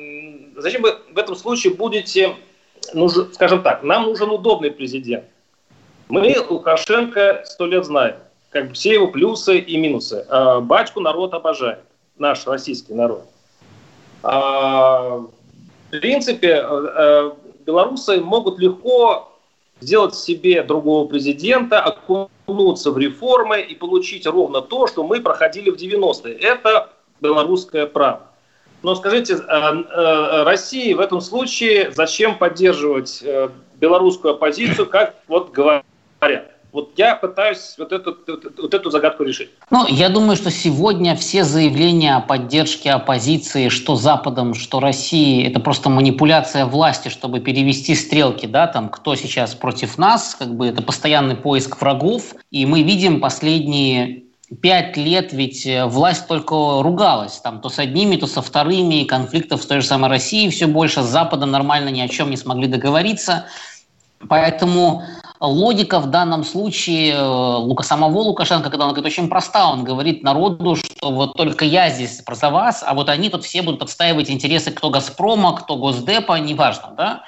зачем 0.56 0.82
вы 0.82 0.94
в 1.12 1.18
этом 1.18 1.36
случае 1.36 1.74
будете, 1.74 2.36
нужен, 2.94 3.30
скажем 3.34 3.62
так, 3.62 3.82
нам 3.82 4.04
нужен 4.04 4.30
удобный 4.30 4.70
президент. 4.70 5.24
Мы 6.08 6.36
Лукашенко 6.48 7.42
сто 7.44 7.66
лет 7.66 7.84
знаем, 7.84 8.16
как 8.50 8.68
бы 8.68 8.74
все 8.74 8.94
его 8.94 9.08
плюсы 9.08 9.58
и 9.58 9.76
минусы. 9.76 10.24
А, 10.28 10.60
батьку 10.60 11.00
народ 11.00 11.34
обожает, 11.34 11.80
наш 12.16 12.46
российский 12.46 12.94
народ. 12.94 13.24
А, 14.22 15.18
в 15.18 15.30
принципе, 15.90 16.62
э, 16.62 16.86
э, 16.96 17.30
белорусы 17.66 18.20
могут 18.20 18.58
легко 18.58 19.32
сделать 19.80 20.14
себе 20.14 20.62
другого 20.62 21.08
президента, 21.08 21.80
окунуться 21.80 22.90
в 22.90 22.98
реформы 22.98 23.60
и 23.60 23.74
получить 23.74 24.26
ровно 24.26 24.60
то, 24.60 24.86
что 24.86 25.04
мы 25.04 25.20
проходили 25.20 25.70
в 25.70 25.76
90-е. 25.76 26.34
Это 26.34 26.90
белорусское 27.20 27.86
право. 27.86 28.22
Но 28.82 28.94
скажите, 28.94 29.34
э, 29.34 30.42
России 30.44 30.92
в 30.92 31.00
этом 31.00 31.20
случае 31.20 31.90
зачем 31.92 32.36
поддерживать 32.36 33.24
белорусскую 33.80 34.34
оппозицию, 34.34 34.86
как 34.86 35.14
вот 35.28 35.50
говорят? 35.50 35.84
Вот 36.72 36.92
я 36.96 37.16
пытаюсь 37.16 37.74
вот 37.78 37.92
эту, 37.92 38.16
вот 38.58 38.74
эту 38.74 38.90
загадку 38.90 39.24
решить. 39.24 39.50
Ну, 39.70 39.86
я 39.88 40.08
думаю, 40.08 40.36
что 40.36 40.50
сегодня 40.50 41.16
все 41.16 41.44
заявления 41.44 42.16
о 42.16 42.20
поддержке 42.20 42.90
оппозиции, 42.92 43.68
что 43.68 43.96
Западом, 43.96 44.54
что 44.54 44.80
Россией, 44.80 45.48
это 45.48 45.60
просто 45.60 45.90
манипуляция 45.90 46.66
власти, 46.66 47.08
чтобы 47.08 47.40
перевести 47.40 47.94
стрелки, 47.94 48.46
да, 48.46 48.66
там, 48.66 48.88
кто 48.88 49.14
сейчас 49.14 49.54
против 49.54 49.98
нас, 49.98 50.36
как 50.38 50.54
бы 50.54 50.66
это 50.66 50.82
постоянный 50.82 51.36
поиск 51.36 51.80
врагов. 51.80 52.34
И 52.50 52.66
мы 52.66 52.82
видим 52.82 53.20
последние 53.20 54.24
пять 54.60 54.96
лет 54.96 55.32
ведь 55.32 55.66
э, 55.66 55.86
власть 55.86 56.26
только 56.26 56.82
ругалась, 56.82 57.38
там 57.38 57.60
то 57.60 57.68
с 57.68 57.78
одними, 57.78 58.16
то 58.16 58.26
со 58.26 58.42
вторыми, 58.42 59.04
конфликтов 59.04 59.62
с 59.62 59.66
той 59.66 59.80
же 59.80 59.86
самой 59.86 60.10
Россией 60.10 60.50
все 60.50 60.66
больше, 60.66 61.02
с 61.02 61.06
Западом 61.06 61.50
нормально 61.50 61.90
ни 61.90 62.00
о 62.00 62.08
чем 62.08 62.30
не 62.30 62.36
смогли 62.36 62.66
договориться. 62.66 63.46
Поэтому 64.28 65.02
логика 65.40 66.00
в 66.00 66.10
данном 66.10 66.44
случае 66.44 67.14
э, 67.14 67.22
Лука, 67.22 67.82
самого 67.82 68.18
Лукашенко, 68.18 68.68
когда 68.68 68.84
он 68.84 68.92
говорит, 68.92 69.06
очень 69.06 69.28
проста. 69.28 69.70
Он 69.70 69.84
говорит 69.84 70.22
народу, 70.22 70.76
что 70.76 71.10
вот 71.10 71.34
только 71.34 71.64
я 71.64 71.88
здесь 71.90 72.22
за 72.30 72.50
вас, 72.50 72.84
а 72.86 72.94
вот 72.94 73.08
они 73.08 73.30
тут 73.30 73.44
все 73.44 73.62
будут 73.62 73.82
отстаивать 73.82 74.30
интересы 74.30 74.70
кто 74.70 74.90
«Газпрома», 74.90 75.56
кто 75.56 75.76
«Госдепа», 75.76 76.38
неважно. 76.38 76.94
Да? 76.96 77.22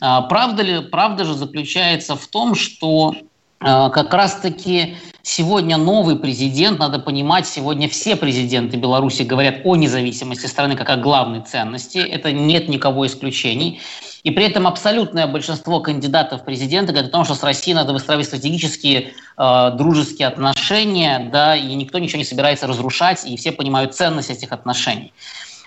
А 0.00 0.22
правда, 0.22 0.62
ли, 0.62 0.80
правда 0.80 1.24
же 1.24 1.34
заключается 1.34 2.14
в 2.14 2.26
том, 2.28 2.54
что 2.54 3.14
как 3.60 4.14
раз-таки 4.14 4.96
Сегодня 5.30 5.76
новый 5.76 6.16
президент, 6.16 6.78
надо 6.78 6.98
понимать, 6.98 7.46
сегодня 7.46 7.86
все 7.86 8.16
президенты 8.16 8.78
Беларуси 8.78 9.24
говорят 9.24 9.56
о 9.64 9.76
независимости 9.76 10.46
страны 10.46 10.74
как 10.74 10.88
о 10.88 10.96
главной 10.96 11.42
ценности. 11.42 11.98
Это 11.98 12.32
нет 12.32 12.70
никого 12.70 13.06
исключений. 13.06 13.78
И 14.22 14.30
при 14.30 14.46
этом 14.46 14.66
абсолютное 14.66 15.26
большинство 15.26 15.80
кандидатов 15.80 16.40
в 16.40 16.44
президенты 16.46 16.92
говорят 16.92 17.10
о 17.10 17.12
том, 17.12 17.26
что 17.26 17.34
с 17.34 17.42
Россией 17.42 17.74
надо 17.74 17.92
выстраивать 17.92 18.24
стратегические 18.24 19.12
э, 19.36 19.70
дружеские 19.74 20.28
отношения, 20.28 21.28
да, 21.30 21.54
и 21.54 21.74
никто 21.74 21.98
ничего 21.98 22.20
не 22.20 22.24
собирается 22.24 22.66
разрушать, 22.66 23.26
и 23.26 23.36
все 23.36 23.52
понимают 23.52 23.94
ценность 23.94 24.30
этих 24.30 24.52
отношений. 24.52 25.12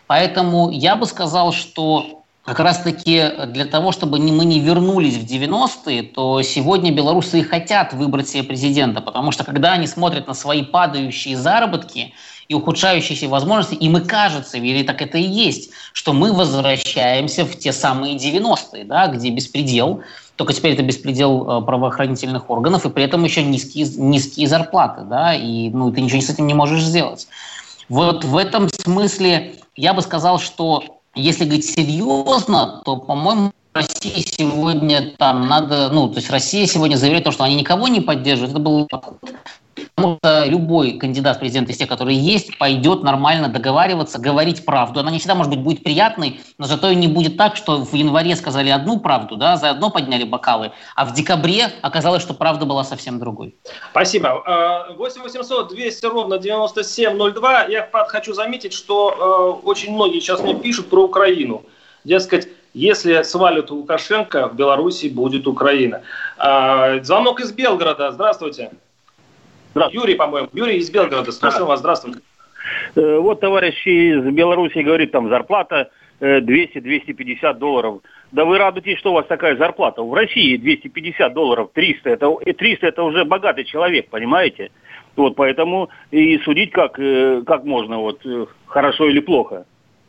Поэтому 0.07 0.71
я 0.71 0.95
бы 0.95 1.05
сказал, 1.05 1.53
что 1.53 2.20
как 2.43 2.59
раз-таки 2.59 3.23
для 3.47 3.65
того, 3.65 3.91
чтобы 3.91 4.17
мы 4.17 4.45
не 4.45 4.59
вернулись 4.59 5.15
в 5.15 5.25
90-е, 5.25 6.03
то 6.03 6.41
сегодня 6.41 6.91
белорусы 6.91 7.39
и 7.39 7.43
хотят 7.43 7.93
выбрать 7.93 8.29
себе 8.29 8.43
президента, 8.43 8.99
потому 9.01 9.31
что 9.31 9.43
когда 9.43 9.73
они 9.73 9.85
смотрят 9.85 10.27
на 10.27 10.33
свои 10.33 10.63
падающие 10.63 11.37
заработки 11.37 12.13
и 12.47 12.53
ухудшающиеся 12.55 13.29
возможности, 13.29 13.75
им 13.75 13.97
и 13.97 14.01
кажется, 14.01 14.57
или 14.57 14.83
так 14.83 15.01
это 15.03 15.19
и 15.19 15.23
есть, 15.23 15.69
что 15.93 16.13
мы 16.13 16.33
возвращаемся 16.33 17.45
в 17.45 17.55
те 17.57 17.71
самые 17.71 18.17
90-е, 18.17 18.85
да, 18.85 19.07
где 19.07 19.29
беспредел, 19.29 20.01
только 20.35 20.53
теперь 20.53 20.73
это 20.73 20.81
беспредел 20.81 21.43
э, 21.43 21.61
правоохранительных 21.63 22.49
органов, 22.49 22.85
и 22.85 22.89
при 22.89 23.03
этом 23.03 23.23
еще 23.23 23.43
низкие, 23.43 23.85
низкие 23.97 24.47
зарплаты, 24.47 25.03
да, 25.03 25.35
и 25.35 25.69
ну, 25.69 25.91
ты 25.91 26.01
ничего 26.01 26.19
с 26.19 26.29
этим 26.31 26.47
не 26.47 26.55
можешь 26.55 26.83
сделать. 26.83 27.27
Вот 27.87 28.23
в 28.23 28.35
этом 28.35 28.67
смысле 28.69 29.53
я 29.75 29.93
бы 29.93 30.01
сказал, 30.01 30.39
что 30.39 31.00
если 31.15 31.45
говорить 31.45 31.65
серьезно, 31.65 32.81
то, 32.85 32.97
по-моему, 32.97 33.51
России 33.73 34.25
сегодня 34.25 35.13
там 35.17 35.47
надо, 35.47 35.89
ну, 35.89 36.09
то 36.09 36.17
есть 36.17 36.29
Россия 36.29 36.65
сегодня 36.67 36.97
заявляет 36.97 37.25
то, 37.25 37.31
что 37.31 37.43
они 37.43 37.55
никого 37.55 37.87
не 37.87 38.01
поддерживают. 38.01 38.51
Это 38.51 38.59
был 38.59 38.87
Потому 39.95 40.17
что 40.17 40.45
любой 40.45 40.93
кандидат 40.93 41.37
в 41.37 41.39
президенты 41.39 41.71
из 41.71 41.77
тех, 41.77 41.87
которые 41.87 42.17
есть, 42.17 42.57
пойдет 42.57 43.03
нормально 43.03 43.49
договариваться, 43.49 44.19
говорить 44.19 44.65
правду. 44.65 44.99
Она 44.99 45.11
не 45.11 45.19
всегда, 45.19 45.35
может 45.35 45.51
быть, 45.51 45.61
будет 45.61 45.83
приятной, 45.83 46.39
но 46.57 46.65
зато 46.65 46.89
и 46.89 46.95
не 46.95 47.07
будет 47.07 47.37
так, 47.37 47.55
что 47.55 47.83
в 47.83 47.93
январе 47.93 48.35
сказали 48.35 48.69
одну 48.69 48.99
правду, 48.99 49.35
да, 49.35 49.57
заодно 49.57 49.89
подняли 49.89 50.23
бокалы, 50.23 50.71
а 50.95 51.05
в 51.05 51.13
декабре 51.13 51.69
оказалось, 51.81 52.21
что 52.21 52.33
правда 52.33 52.65
была 52.65 52.83
совсем 52.83 53.19
другой. 53.19 53.55
Спасибо. 53.91 54.43
8 54.97 55.21
800 55.21 55.69
200 55.69 56.05
ровно 56.05 56.37
9702. 56.37 57.63
Я 57.65 57.89
хочу 58.07 58.33
заметить, 58.33 58.73
что 58.73 59.59
э, 59.63 59.67
очень 59.67 59.93
многие 59.93 60.19
сейчас 60.19 60.41
мне 60.41 60.55
пишут 60.55 60.89
про 60.89 61.03
Украину. 61.03 61.63
Дескать, 62.03 62.47
если 62.73 63.21
свалят 63.23 63.69
Лукашенко, 63.69 64.47
в 64.47 64.55
Беларуси 64.55 65.07
будет 65.07 65.47
Украина. 65.47 66.01
А, 66.37 67.03
звонок 67.03 67.39
из 67.41 67.51
Белгорода. 67.51 68.11
Здравствуйте. 68.11 68.71
Юрий, 69.91 70.15
по-моему. 70.15 70.49
Юрий 70.53 70.77
из 70.77 70.91
Белгорода. 70.91 71.31
Слушаем 71.31 71.65
вас. 71.65 71.79
Здравствуйте. 71.79 72.19
Э, 72.95 73.17
вот 73.17 73.39
товарищ 73.39 73.85
из 73.85 74.23
Беларуси 74.33 74.79
говорит, 74.79 75.11
там 75.11 75.29
зарплата 75.29 75.89
200-250 76.19 77.37
э, 77.41 77.53
долларов. 77.55 78.01
Да 78.31 78.45
вы 78.45 78.57
радуетесь, 78.57 78.99
что 78.99 79.11
у 79.11 79.13
вас 79.13 79.25
такая 79.27 79.55
зарплата. 79.55 80.03
В 80.03 80.13
России 80.13 80.57
250 80.57 81.33
долларов, 81.33 81.69
300. 81.73 82.09
Это, 82.09 82.35
300 82.53 82.87
это 82.87 83.03
уже 83.03 83.25
богатый 83.25 83.63
человек, 83.63 84.09
понимаете? 84.09 84.71
Вот 85.15 85.35
поэтому 85.35 85.89
и 86.11 86.37
судить 86.39 86.71
как, 86.71 86.99
э, 86.99 87.43
как 87.45 87.63
можно, 87.63 87.99
вот, 87.99 88.21
хорошо 88.65 89.09
или 89.09 89.19
плохо. 89.19 89.65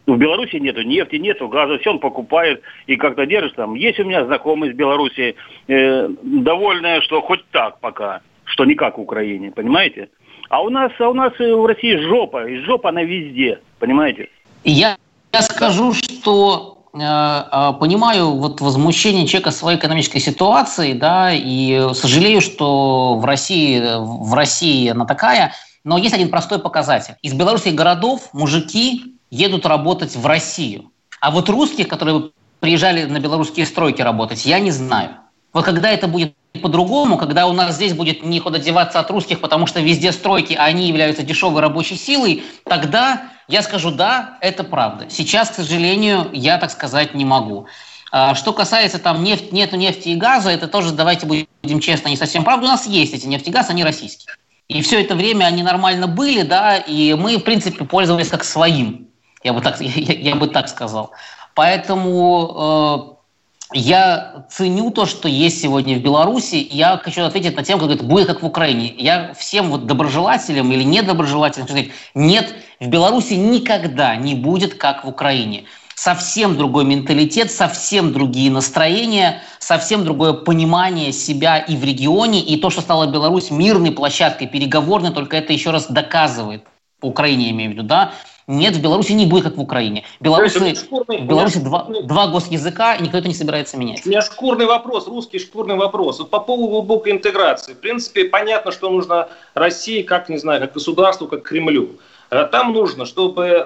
В 0.07 0.17
Беларуси 0.17 0.57
нету 0.57 0.83
нефти, 0.83 1.17
нету 1.17 1.47
газа, 1.47 1.79
все 1.79 1.91
он 1.91 2.01
покупает 2.01 2.63
и 2.89 2.97
как-то 2.97 3.25
держит 3.25 3.55
там. 3.55 3.75
Есть 3.75 4.01
у 4.01 4.05
меня 4.05 4.25
знакомый 4.25 4.71
из 4.71 4.77
Беларуси, 4.77 5.37
э, 5.69 6.09
довольная, 6.23 7.01
что 7.03 7.21
хоть 7.21 7.45
так 7.53 7.79
пока 7.79 8.21
что 8.53 8.65
не 8.65 8.75
как 8.75 8.99
в 8.99 9.01
Украине, 9.01 9.51
понимаете? 9.51 10.09
А 10.51 10.61
у 10.63 10.69
нас, 10.69 10.93
а 10.99 11.09
у 11.09 11.15
нас 11.15 11.33
в 11.39 11.67
России 11.67 11.97
жопа, 11.97 12.47
и 12.47 12.59
жопа 12.59 12.91
она 12.91 13.03
везде, 13.03 13.61
понимаете? 13.79 14.29
Я, 14.65 14.97
я 15.33 15.43
скажу, 15.43 15.95
что 15.95 16.85
э, 16.93 16.99
э, 16.99 17.73
понимаю 17.81 18.33
вот 18.33 18.61
возмущение 18.61 19.27
человека 19.27 19.51
своей 19.51 19.79
экономической 19.79 20.19
ситуации, 20.19 20.93
да, 20.93 21.33
и 21.33 21.95
сожалею, 21.95 22.43
что 22.43 23.17
в 23.17 23.25
России, 23.25 23.83
в 23.99 24.35
России 24.35 24.91
она 24.91 25.07
такая, 25.07 25.53
но 25.85 25.97
есть 25.97 26.15
один 26.15 26.29
простой 26.29 26.59
показатель. 26.59 27.15
Из 27.23 27.33
белорусских 27.33 27.75
городов 27.75 28.29
мужики 28.35 29.17
едут 29.31 29.65
работать 29.65 30.15
в 30.15 30.27
Россию. 30.27 30.91
А 31.21 31.31
вот 31.31 31.49
русских, 31.49 31.89
которые 31.89 32.31
приезжали 32.61 33.05
на 33.05 33.21
белорусские 33.21 33.65
стройки 33.65 34.03
работать, 34.03 34.45
я 34.45 34.61
не 34.61 34.71
знаю. 34.71 35.22
Вот 35.53 35.65
когда 35.65 35.91
это 35.91 36.09
будет 36.09 36.35
по-другому, 36.61 37.17
когда 37.17 37.47
у 37.47 37.53
нас 37.53 37.77
здесь 37.77 37.95
будет 37.95 38.23
некуда 38.23 38.59
деваться 38.59 39.01
от 39.01 39.11
русских, 39.11 39.41
потому 39.41 39.67
что 39.67 39.81
везде 39.81 40.13
стройки, 40.13 40.55
а 40.55 40.65
они 40.65 40.89
являются 40.89 41.23
дешевой 41.23 41.61
рабочей 41.61 41.97
силой, 41.97 42.45
тогда 42.65 43.23
я 43.49 43.63
скажу, 43.63 43.91
да, 43.91 44.39
это 44.41 44.65
правда. 44.65 45.07
Сейчас, 45.09 45.51
к 45.51 45.55
сожалению, 45.55 46.29
я 46.33 46.59
так 46.59 46.71
сказать 46.71 47.15
не 47.15 47.25
могу. 47.25 47.67
А, 48.11 48.35
что 48.35 48.53
касается 48.53 48.99
там 48.99 49.23
нефть, 49.23 49.53
нету 49.53 49.77
нефти 49.77 50.11
и 50.11 50.17
газа, 50.17 50.51
это 50.51 50.69
тоже, 50.69 50.93
давайте 50.93 51.27
будем 51.27 51.81
честны, 51.81 52.11
не 52.11 52.17
совсем 52.17 52.45
правда. 52.45 52.67
У 52.67 52.69
нас 52.69 52.87
есть 52.87 53.15
эти 53.15 53.27
нефть 53.27 53.49
и 53.49 53.51
газ, 53.51 53.71
они 53.71 53.85
российские. 53.85 54.35
И 54.69 54.81
все 54.83 55.03
это 55.03 55.15
время 55.15 55.47
они 55.47 55.63
нормально 55.63 56.07
были, 56.07 56.43
да, 56.43 56.77
и 56.77 57.15
мы, 57.15 57.37
в 57.37 57.43
принципе, 57.43 57.85
пользовались 57.85 58.29
как 58.29 58.45
своим. 58.45 59.09
Я 59.43 59.53
бы 59.53 59.61
так, 59.61 59.81
я, 59.81 60.15
я 60.15 60.35
бы 60.35 60.47
так 60.47 60.69
сказал. 60.69 61.13
Поэтому 61.55 63.12
э, 63.12 63.12
я 63.75 64.45
ценю 64.51 64.91
то, 64.91 65.07
что 65.07 65.29
есть 65.29 65.61
сегодня 65.61 65.97
в 65.99 66.03
Беларуси. 66.03 66.67
Я 66.71 66.99
хочу 67.03 67.23
ответить 67.25 67.57
на 67.57 67.65
тему, 67.65 67.83
как 67.83 67.91
это 67.91 68.05
будет 68.05 68.27
как 68.27 68.43
в 68.43 68.47
Украине. 68.47 68.95
Я 68.97 69.35
всем 69.35 69.71
вот 69.71 69.87
доброжелателям 69.87 70.71
или 70.73 70.83
недоброжелателям 70.83 71.67
хочу 71.67 71.79
сказать, 71.79 71.95
нет, 72.15 72.55
в 72.81 72.89
Беларуси 72.89 73.35
никогда 73.35 74.17
не 74.17 74.35
будет 74.35 74.75
как 74.75 75.05
в 75.05 75.09
Украине. 75.09 75.65
Совсем 75.95 76.57
другой 76.57 76.85
менталитет, 76.85 77.53
совсем 77.53 78.13
другие 78.13 78.51
настроения, 78.51 79.43
совсем 79.59 80.05
другое 80.05 80.33
понимание 80.33 81.13
себя 81.13 81.59
и 81.59 81.77
в 81.77 81.85
регионе. 81.85 82.41
И 82.41 82.57
то, 82.57 82.71
что 82.71 82.81
стала 82.81 83.07
Беларусь 83.07 83.51
мирной 83.51 83.93
площадкой, 83.93 84.47
переговорной, 84.47 85.13
только 85.13 85.37
это 85.37 85.53
еще 85.53 85.71
раз 85.71 85.87
доказывает. 85.87 86.65
По 86.99 87.07
Украине 87.07 87.47
я 87.47 87.51
имею 87.51 87.71
в 87.71 87.75
виду, 87.75 87.83
да, 87.85 88.13
нет, 88.53 88.77
в 88.77 88.83
Беларуси 88.83 89.13
не 89.13 89.27
будет, 89.27 89.45
как 89.45 89.57
в 89.57 89.61
Украине. 89.61 90.05
Беларуси, 90.21 90.75
шкурный, 90.75 91.19
в 91.19 91.27
Беларуси 91.27 91.59
два, 91.59 91.89
два 92.03 92.27
госязыка, 92.29 92.95
и 92.95 93.03
никто 93.03 93.19
это 93.19 93.29
не 93.29 93.35
собирается 93.35 93.77
менять. 93.77 94.05
У 94.05 94.09
меня 94.09 94.21
шкурный 94.21 94.67
вопрос, 94.67 95.09
русский 95.09 95.39
шкурный 95.39 95.77
вопрос. 95.77 96.19
Вот 96.19 96.31
по 96.31 96.41
поводу 96.41 96.69
глубокой 96.69 97.13
интеграции. 97.13 97.73
В 97.73 97.79
принципе, 97.79 98.27
понятно, 98.27 98.71
что 98.71 98.91
нужно 98.91 99.29
России, 99.55 100.03
как, 100.03 100.29
не 100.29 100.37
знаю, 100.37 100.61
как 100.61 100.75
государству, 100.75 101.27
как 101.27 101.43
Кремлю. 101.43 101.99
Э, 102.31 102.45
там 102.45 102.73
нужно, 102.73 103.07
чтобы 103.07 103.45
э, 103.45 103.65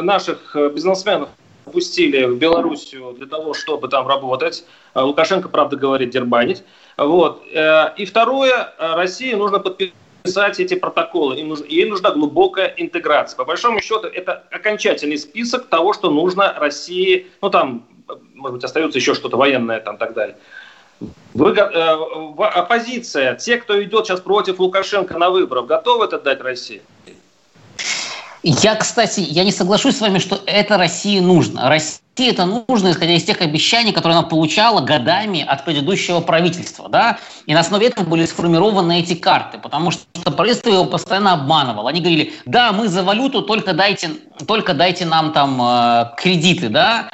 наших 0.00 0.56
бизнесменов 0.74 1.28
пустили 1.64 2.24
в 2.24 2.36
Белоруссию 2.36 3.14
для 3.16 3.26
того, 3.26 3.54
чтобы 3.54 3.88
там 3.88 4.06
работать. 4.08 4.64
Э, 4.94 5.00
Лукашенко, 5.00 5.48
правда, 5.48 5.76
говорит, 5.76 6.10
дербанить. 6.10 6.62
Вот. 6.96 7.42
И 7.96 8.04
второе, 8.04 8.74
России 8.78 9.32
нужно 9.32 9.58
подписать 9.58 9.94
писать 10.22 10.60
эти 10.60 10.74
протоколы. 10.74 11.36
Им 11.36 11.54
ей 11.68 11.86
нужна 11.86 12.10
глубокая 12.10 12.74
интеграция. 12.76 13.36
По 13.36 13.44
большому 13.44 13.80
счету, 13.80 14.06
это 14.06 14.44
окончательный 14.50 15.18
список 15.18 15.66
того, 15.66 15.92
что 15.92 16.10
нужно 16.10 16.54
России, 16.58 17.28
ну 17.42 17.50
там, 17.50 17.86
может 18.34 18.56
быть, 18.56 18.64
остается 18.64 18.98
еще 18.98 19.14
что-то 19.14 19.36
военное 19.36 19.80
там 19.80 19.96
и 19.96 19.98
так 19.98 20.14
далее. 20.14 20.36
Вы, 21.32 21.52
э, 21.52 21.96
оппозиция, 22.36 23.34
те, 23.34 23.56
кто 23.56 23.82
идет 23.82 24.06
сейчас 24.06 24.20
против 24.20 24.58
Лукашенко 24.58 25.16
на 25.16 25.30
выборах, 25.30 25.66
готовы 25.66 26.04
это 26.04 26.18
дать 26.18 26.40
России? 26.42 26.82
Я, 28.42 28.74
кстати, 28.74 29.20
я 29.20 29.44
не 29.44 29.52
соглашусь 29.52 29.98
с 29.98 30.00
вами, 30.00 30.18
что 30.18 30.40
это 30.46 30.78
России 30.78 31.20
нужно. 31.20 31.68
России 31.68 32.00
это 32.16 32.46
нужно, 32.46 32.90
исходя 32.90 33.12
из 33.12 33.24
тех 33.24 33.42
обещаний, 33.42 33.92
которые 33.92 34.18
она 34.18 34.26
получала 34.26 34.80
годами 34.80 35.44
от 35.46 35.64
предыдущего 35.66 36.20
правительства. 36.20 36.88
Да? 36.88 37.18
И 37.44 37.52
на 37.52 37.60
основе 37.60 37.88
этого 37.88 38.06
были 38.06 38.24
сформированы 38.24 39.00
эти 39.00 39.14
карты, 39.14 39.58
потому 39.58 39.90
что 39.90 40.04
правительство 40.32 40.70
его 40.70 40.86
постоянно 40.86 41.34
обманывало. 41.34 41.90
Они 41.90 42.00
говорили, 42.00 42.32
да, 42.46 42.72
мы 42.72 42.88
за 42.88 43.02
валюту, 43.02 43.42
только 43.42 43.74
дайте, 43.74 44.10
только 44.46 44.72
дайте 44.72 45.04
нам 45.04 45.32
там 45.32 45.60
э, 45.60 46.10
кредиты. 46.16 46.70
Да? 46.70 47.10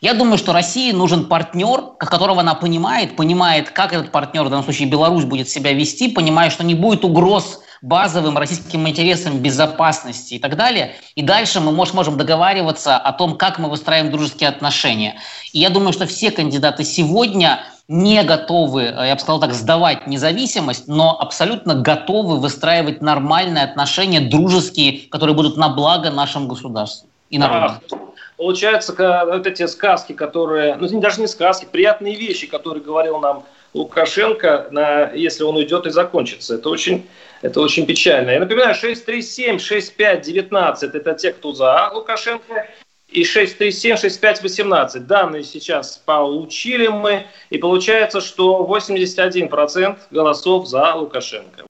Я 0.00 0.14
думаю, 0.14 0.38
что 0.38 0.54
России 0.54 0.92
нужен 0.92 1.26
партнер, 1.26 1.94
которого 1.98 2.40
она 2.40 2.54
понимает, 2.54 3.16
понимает, 3.16 3.70
как 3.70 3.92
этот 3.92 4.12
партнер, 4.12 4.44
в 4.44 4.48
данном 4.48 4.64
случае 4.64 4.88
Беларусь, 4.88 5.24
будет 5.24 5.50
себя 5.50 5.72
вести, 5.72 6.08
понимает, 6.08 6.52
что 6.52 6.64
не 6.64 6.74
будет 6.74 7.04
угроз 7.04 7.60
базовым 7.82 8.36
российским 8.36 8.88
интересам 8.88 9.38
безопасности 9.38 10.34
и 10.34 10.38
так 10.38 10.56
далее. 10.56 10.94
И 11.14 11.22
дальше 11.22 11.60
мы 11.60 11.72
может, 11.72 11.94
можем 11.94 12.16
договариваться 12.16 12.96
о 12.96 13.12
том, 13.12 13.36
как 13.36 13.58
мы 13.58 13.68
выстраиваем 13.68 14.12
дружеские 14.12 14.48
отношения. 14.48 15.16
И 15.52 15.60
я 15.60 15.70
думаю, 15.70 15.92
что 15.92 16.06
все 16.06 16.30
кандидаты 16.30 16.84
сегодня 16.84 17.60
не 17.88 18.22
готовы, 18.22 18.82
э, 18.82 19.06
я 19.08 19.14
бы 19.14 19.20
сказал 19.20 19.40
так, 19.40 19.54
сдавать 19.54 20.06
независимость, 20.06 20.88
но 20.88 21.18
абсолютно 21.18 21.74
готовы 21.74 22.38
выстраивать 22.38 23.00
нормальные 23.00 23.64
отношения, 23.64 24.20
дружеские, 24.20 25.08
которые 25.08 25.34
будут 25.34 25.56
на 25.56 25.70
благо 25.70 26.10
нашему 26.10 26.48
государству 26.48 27.08
и 27.30 27.38
народу. 27.38 27.74
А, 27.90 27.96
получается, 28.36 28.94
вот 29.26 29.46
эти 29.46 29.66
сказки, 29.66 30.12
которые, 30.12 30.76
ну 30.76 31.00
даже 31.00 31.20
не 31.20 31.26
сказки, 31.26 31.66
приятные 31.70 32.14
вещи, 32.14 32.46
которые 32.46 32.84
говорил 32.84 33.18
нам 33.20 33.44
Лукашенко, 33.74 34.68
на, 34.70 35.12
если 35.12 35.44
он 35.44 35.56
уйдет 35.56 35.86
и 35.86 35.90
закончится. 35.90 36.54
Это 36.56 36.68
очень 36.68 37.06
это 37.40 37.60
очень 37.60 37.86
печально. 37.86 38.30
Я 38.30 38.40
напоминаю, 38.40 38.74
637, 38.74 39.58
65, 39.58 40.22
19– 40.22 40.94
это 40.94 41.14
те, 41.14 41.32
кто 41.32 41.52
за 41.52 41.90
Лукашенко, 41.92 42.66
и 43.08 43.24
637, 43.24 43.96
65, 43.96 44.42
18. 44.42 45.06
Данные 45.06 45.44
сейчас 45.44 46.02
получили 46.04 46.88
мы, 46.88 47.26
и 47.50 47.58
получается, 47.58 48.20
что 48.20 48.66
81% 48.68 49.96
голосов 50.10 50.66
за 50.66 50.94
Лукашенко. 50.94 51.64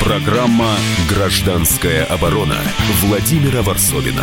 Программа 0.00 0.76
«Гражданская 1.10 2.04
оборона» 2.04 2.58
Владимира 3.02 3.62
Варсовина. 3.62 4.22